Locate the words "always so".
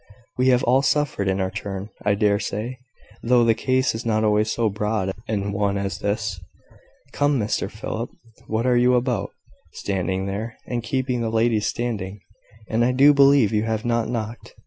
4.23-4.67